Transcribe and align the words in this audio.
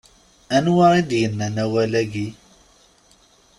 Anwa 0.55 0.87
i 0.99 1.01
d-yannan 1.09 1.55
awal-agi? 1.63 2.27